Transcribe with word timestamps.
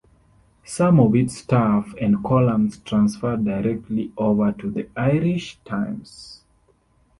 Some 0.65 0.99
of 0.99 1.15
its 1.15 1.37
staff 1.37 1.93
and 2.01 2.23
columns 2.23 2.79
transferred 2.79 3.45
directly 3.45 4.11
over 4.17 4.51
to 4.51 4.71
"The 4.71 4.89
Irish 4.97 5.59
Times". 5.63 6.41